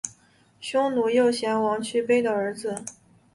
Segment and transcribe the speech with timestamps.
[0.59, 2.83] 匈奴右贤王去卑的儿子。